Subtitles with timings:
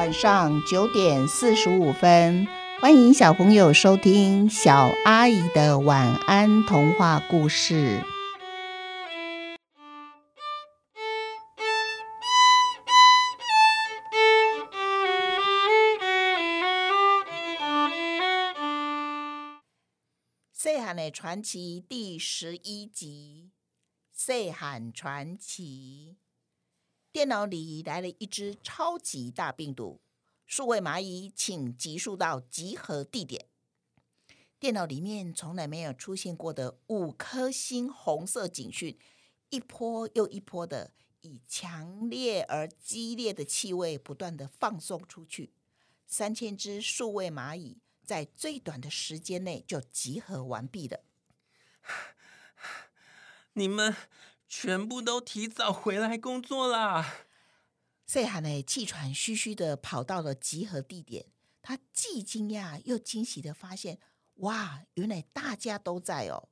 [0.00, 2.48] 晚上九点四十五分，
[2.80, 8.02] 欢迎小朋友收听小阿姨的晚安童话故事。
[20.50, 23.50] 细汉的传奇第十一集：
[24.10, 26.16] 细汉传奇。
[27.12, 30.00] 电脑里来了一只超级大病毒，
[30.46, 33.46] 数位蚂蚁请急速到集合地点。
[34.60, 38.96] 电脑里面从来没有出现过的五颗星红色警讯，
[39.48, 45.52] 一波又一波的以强烈而激烈的气味不断的放送出去。
[46.06, 51.00] 三千只数位蚂蚁在最短的时间内就集合完毕了。
[53.54, 53.96] 你们。
[54.50, 57.26] 全部都提早回来工作啦！
[58.04, 61.26] 细汉呢，气喘吁吁的跑到了集合地点。
[61.62, 64.00] 他既惊讶又惊喜的发现，
[64.38, 66.48] 哇，原来大家都在哦！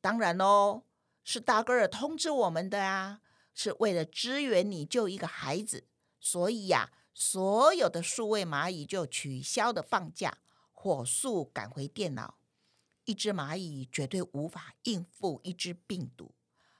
[0.00, 0.86] 当然喽，
[1.22, 3.20] 是大哥儿通知我们的啊，
[3.54, 5.86] 是为了支援你救一个孩子，
[6.18, 10.38] 所以呀，所有的数位蚂蚁就取消了放假，
[10.72, 12.38] 火速赶回电脑。
[13.04, 16.34] 一只蚂蚁绝对无法应付一只病毒。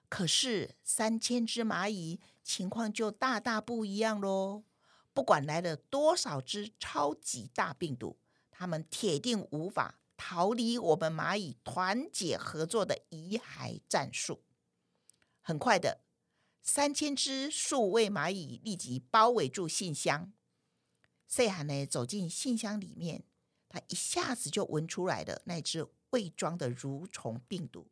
[0.09, 4.65] 可是三千只蚂蚁情况就大大不一样喽！
[5.13, 8.19] 不管来了多少只超级大病毒，
[8.51, 14.43] 它们铁定无法逃离我们蚂蚁团结合作的遗骸战术。
[15.43, 16.01] 很快的，
[16.63, 20.33] 三千只数位蚂蚁立即包围住信箱。
[21.27, 23.25] 细汉呢走进信箱里面，
[23.69, 27.91] 他一下子就闻出来了那只伪装的蠕虫病毒。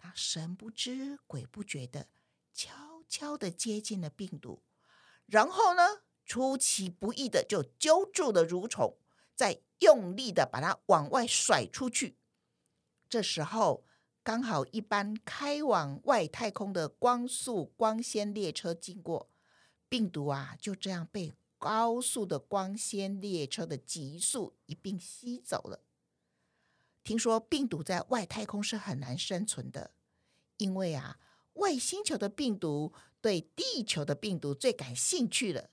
[0.00, 2.08] 他神不知鬼不觉的
[2.54, 4.62] 悄悄的接近了病毒，
[5.26, 8.96] 然后呢，出其不意的就揪住了蠕虫，
[9.36, 12.16] 再用力的把它往外甩出去。
[13.08, 13.84] 这时候，
[14.22, 19.28] 刚好一班开往外太空的光速光纤列车经过，
[19.88, 25.82] 病毒啊就这样被高速的光纤列车的急速一并吸走了。
[27.02, 29.94] 听说病毒在外太空是很难生存的，
[30.58, 31.18] 因为啊，
[31.54, 35.70] 外星球的病毒对地球的病毒最感兴趣了。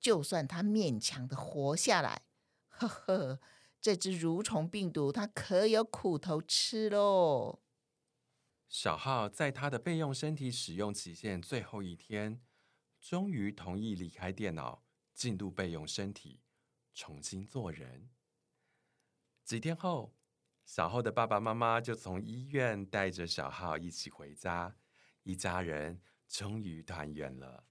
[0.00, 2.22] 就算它勉强的活下来，
[2.68, 3.40] 呵呵，
[3.80, 7.60] 这只蠕虫病毒它可有苦头吃喽。
[8.68, 12.40] 小浩在他的备用身体使用期限最后一天，
[13.00, 14.82] 终于同意离开电脑，
[15.14, 16.40] 进入备用身体，
[16.94, 18.08] 重新做人。
[19.44, 20.17] 几天后。
[20.68, 24.76] 小浩的爸爸妈妈就从医院带着小浩一起回家，
[25.22, 27.64] 一家人终于团圆了。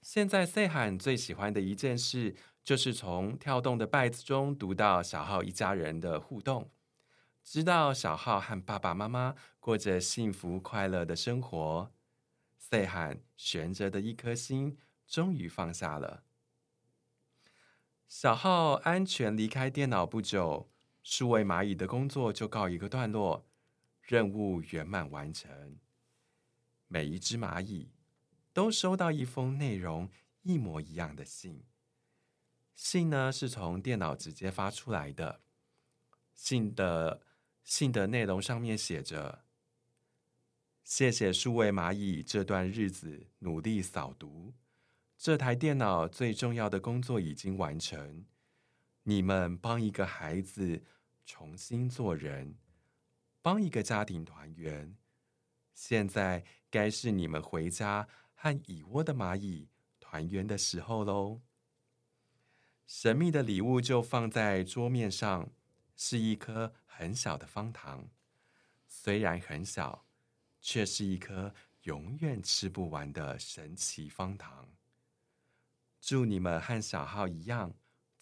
[0.00, 2.34] 现在细汉最喜欢的一件事，
[2.64, 6.70] 就是从跳动的稗子中读到小浩一家人的互动，
[7.44, 11.92] 知道小浩和爸爸妈妈过着幸福快乐的生活。
[12.56, 16.24] 细汉悬着的一颗心终于放下了。
[18.08, 20.71] 小浩安全离开电脑不久。
[21.02, 23.46] 数位蚂蚁的工作就告一个段落，
[24.00, 25.78] 任务圆满完成。
[26.86, 27.90] 每一只蚂蚁
[28.52, 30.08] 都收到一封内容
[30.42, 31.64] 一模一样的信。
[32.74, 35.40] 信呢是从电脑直接发出来的。
[36.34, 37.22] 信的
[37.62, 39.44] 信的内容上面写着
[40.82, 44.54] ：“谢谢数位蚂蚁这段日子努力扫读，
[45.16, 48.24] 这台电脑最重要的工作已经完成。”
[49.04, 50.84] 你们帮一个孩子
[51.26, 52.56] 重新做人，
[53.40, 54.96] 帮一个家庭团圆。
[55.74, 59.68] 现在该是你们回家和蚁窝的蚂蚁
[59.98, 61.40] 团圆的时候喽。
[62.86, 65.50] 神秘的礼物就放在桌面上，
[65.96, 68.08] 是一颗很小的方糖。
[68.86, 70.04] 虽然很小，
[70.60, 74.68] 却是一颗永远吃不完的神奇方糖。
[76.00, 77.74] 祝你们和小号一样。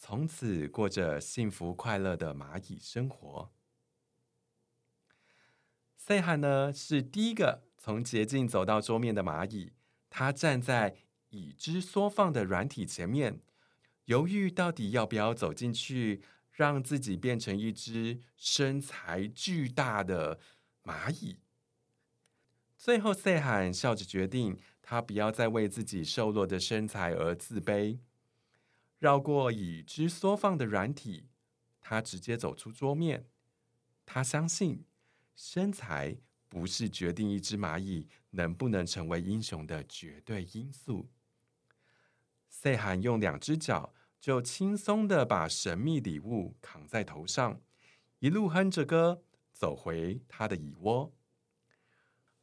[0.03, 3.53] 从此过着幸福快乐的蚂蚁生活。
[5.95, 9.75] 赛罕呢，是第一个从捷径走到桌面的蚂蚁。
[10.09, 10.97] 他站在
[11.29, 13.43] 已知缩放的软体前面，
[14.07, 20.41] 犹豫到底要不要走进去，让自己变成一只身材巨大的
[20.83, 21.37] 蚂蚁。
[22.79, 27.99] 最后，赛罕笑着决定，他不要再为自己瘦弱的身材而自卑。
[29.01, 31.31] 绕过已知缩放的软体，
[31.81, 33.25] 他直接走出桌面。
[34.05, 34.85] 他相信，
[35.35, 36.19] 身材
[36.51, 41.09] 不是决定一只蚂蚁能不能成为英雄的绝对因素。
[42.51, 47.63] 赛罕用两只脚就轻松地把神秘礼物扛在头上，
[48.19, 51.11] 一路哼着歌走回他的蚁窝。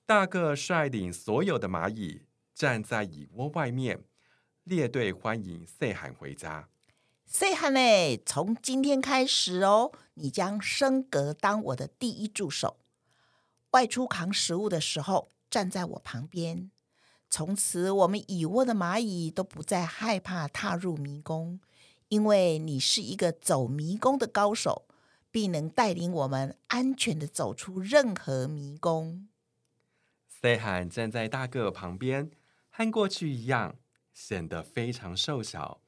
[0.07, 2.24] 大个率领所有的蚂蚁
[2.56, 4.06] 站在蚁窝外面，
[4.67, 6.67] 列队欢迎赛罕回家。
[7.25, 7.79] 赛罕呢，
[8.25, 12.77] 从今天开始哦，你将升格当我的第一助手。
[13.71, 16.69] 外出扛食物的时候，站在我旁边。
[17.29, 21.61] 从此，我们蚁窝的蚂蚁都不再害怕踏入迷宫，
[22.09, 24.85] 因为你是一个走迷宫的高手，
[25.31, 29.29] 必能带领我们安全的走出任何迷宫。
[30.27, 32.29] 赛罕站在大个旁边，
[32.69, 33.75] 和过去一样，
[34.19, 35.83] 显得非常瘦小。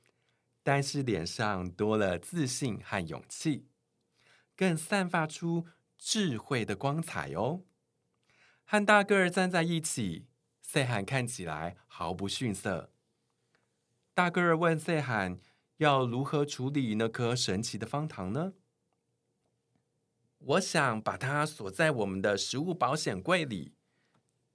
[0.62, 3.66] 但是脸上多了自信和勇气，
[4.56, 5.66] 更散发出
[5.98, 7.64] 智慧的光彩哦。
[8.64, 10.28] 和大个儿站在一起，
[10.62, 12.94] 赛罕看起来毫不逊色。
[14.14, 15.40] 大个儿问赛罕
[15.78, 18.54] ：“要如何处理那颗神奇的方糖呢？”
[20.38, 23.74] 我想把它锁在我们的食物保险柜里。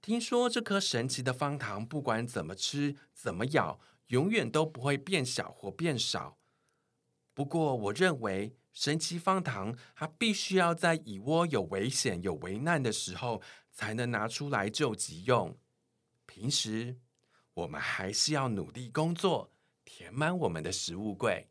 [0.05, 3.79] 听说这颗神奇的方糖，不管怎么吃，怎么咬。
[4.09, 6.37] 永远都不会变小或变少。
[7.33, 13.41] 不过，我认为神奇方糖它必须要在蚁窝有危险、有危难的时候
[13.71, 15.57] 才能拿出来救急用。
[16.27, 16.99] 平时
[17.55, 19.51] 我们还是要努力工作，
[19.83, 21.49] 填满我们的食物柜。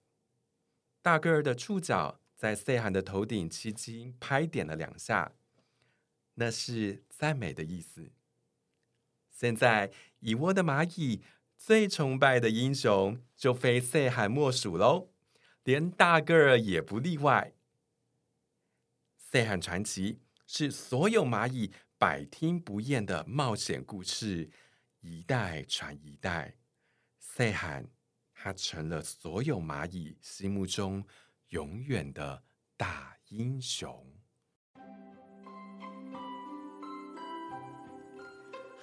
[1.03, 5.33] 大个儿的触角在赛罕的头顶轻轻拍点了两下，
[6.35, 8.13] 那是赞美的意思。
[9.35, 9.91] 现在
[10.21, 11.21] 蚁窝的蚂蚁。
[11.57, 15.09] 最崇拜的英雄就非赛罕莫属喽，
[15.63, 17.55] 连大个儿也不例外。
[19.17, 24.51] 赛罕传奇是所有蚂蚁百听不厌的冒险故事，
[25.01, 26.57] 一代传一代。
[27.19, 27.89] 赛罕，
[28.35, 31.07] 他成了所有蚂蚁心目中
[31.49, 32.43] 永远的
[32.77, 34.07] 大英雄。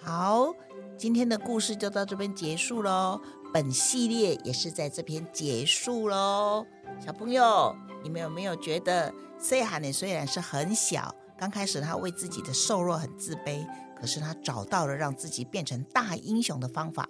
[0.01, 0.53] 好。
[0.97, 3.19] 今天的故事就到这边结束喽，
[3.51, 6.63] 本系列也是在这边结束喽。
[7.03, 9.91] 小朋友，你们有没有觉得赛罕呢？
[9.91, 13.65] 虽然是很小，刚开始他为自己的瘦弱很自卑，
[13.99, 17.09] 可是他找到了让自己变成大英雄的方法。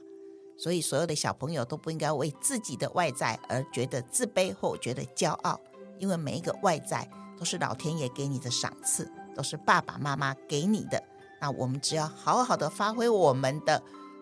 [0.58, 5.60] 所以，所有的小朋友都不应该为自己的外在而觉得自卑或觉得骄傲，
[6.00, 7.06] 因为每一个外在
[7.38, 11.04] 都是老天爷给你的赏赐，都是爸爸妈妈给你的。
[11.42, 13.82] 那我们只要好好的发挥我们的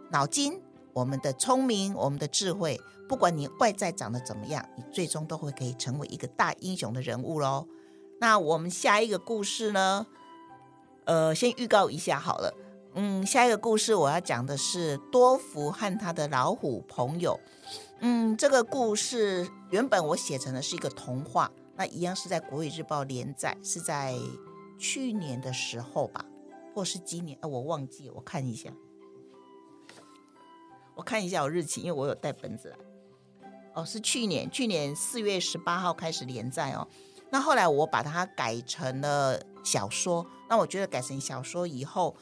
[0.10, 0.60] 脑筋、
[0.94, 7.68] 我们的聪明、我们的智慧，不管你外在长得怎么样，你最终都会可以成为一个大英雄的人物喽。
[8.21, 10.07] 那我们下一个故事呢？
[11.06, 12.54] 呃，先预告一下好了。
[12.94, 17.39] 嗯，下一个故事我要讲的是多福和他的老虎朋友。
[18.00, 24.16] 嗯，这个故事原本我写成的是一个童话，那一样是在国语日报连载，是在
[24.77, 26.25] 去年的时候吧。
[26.80, 28.72] 或是今年啊，我忘记，我看一下，
[30.96, 32.78] 我看一下我日期，因为我有带本子来。
[33.74, 36.88] 哦，是去年，去年四月十八号开始连载哦。
[37.31, 40.26] 那后来我把它改成了小说。
[40.48, 42.16] 那我觉得改成小说以后，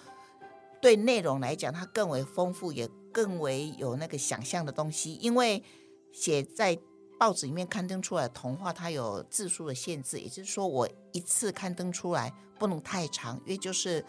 [0.82, 5.14] 对内容来讲，它更为丰富，也更为有那个想象的东西。
[5.22, 5.64] 因为
[6.12, 6.76] 写在
[7.20, 14.04] 报纸里面刊登出来的童话，它有字数的限制，也就是说，我一次刊登出来不能太长，因为就是。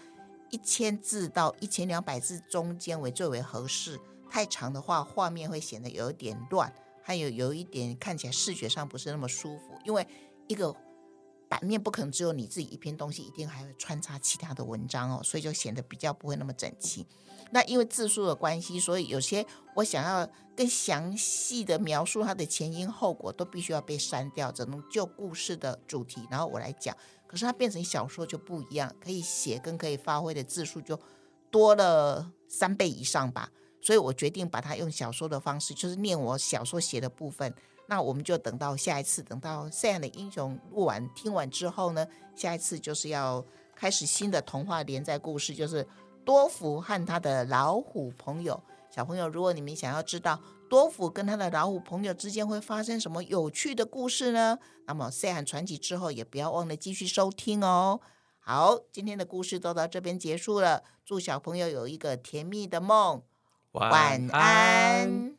[0.50, 4.00] 一千字到一千两百字中间为最为合适，
[4.30, 9.78] 太长的话画面会显得有一点乱，还有有一点看起来视觉上不是那么舒服。
[9.84, 10.06] 因为
[10.46, 10.74] 一个
[11.48, 17.06] 版面不可能只有你自己一篇东西，一定还会穿插其他的文章哦，所以就显得比较不会那么整齐。
[17.50, 26.96] 那因为字数的关系，所以有些我想要更详细的描述它的前因后果，都必须要被删掉，只能就故事的主题，然后我来讲。
[27.28, 30.98] 可是它变成小说就不一样，可以写跟可以发挥的字数就
[31.50, 33.48] 多了三倍以上吧。
[33.80, 37.54] 所以我决定把它用小说的方式，就是念我小说写的部分。
[37.86, 43.44] 那我们就等到下一次，等到赛罕的英雄录完听完之后呢，下一次就是要
[43.76, 45.86] 开始新的童话连载故事，就是
[46.24, 48.60] 多福和他的老虎朋友。
[48.90, 54.58] 小朋友，如果你们想要知道，多福跟他的老虎朋友之间会发生什么有趣的故事呢？
[54.86, 58.00] 那么《赛罕传奇》之后也不要忘了继续收听哦。
[58.38, 63.22] 好，今天的故事都到这边结束了，祝小朋友有一个甜蜜的梦，
[63.72, 64.28] 晚安。
[64.28, 65.37] 晚安。